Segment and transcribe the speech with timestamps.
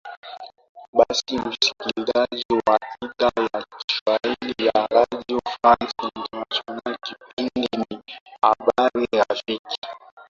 [0.93, 6.97] basi msikilizaji wa idhaa ya kiswahili ya redio france international
[7.35, 8.03] kipindi ni
[8.41, 9.77] habari rafiki